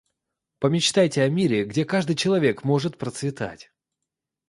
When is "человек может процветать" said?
2.15-3.71